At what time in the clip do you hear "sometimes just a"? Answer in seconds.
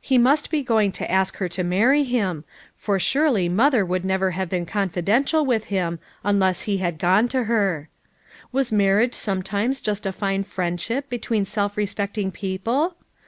9.12-10.12